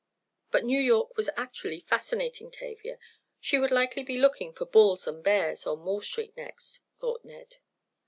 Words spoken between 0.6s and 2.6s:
New York was actually fascinating